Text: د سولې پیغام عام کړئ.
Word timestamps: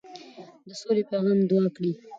د 0.67 0.69
سولې 0.81 1.03
پیغام 1.09 1.39
عام 1.51 1.65
کړئ. 1.75 1.91